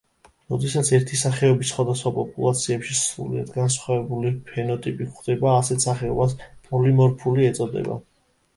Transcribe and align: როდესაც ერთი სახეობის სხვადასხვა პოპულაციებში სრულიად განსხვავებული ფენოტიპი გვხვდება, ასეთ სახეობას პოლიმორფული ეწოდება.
როდესაც 0.51 0.87
ერთი 0.97 1.19
სახეობის 1.23 1.69
სხვადასხვა 1.73 2.11
პოპულაციებში 2.15 2.97
სრულიად 3.01 3.53
განსხვავებული 3.59 4.33
ფენოტიპი 4.49 5.09
გვხვდება, 5.13 5.55
ასეთ 5.61 5.87
სახეობას 5.89 6.37
პოლიმორფული 6.73 7.51
ეწოდება. 7.53 8.03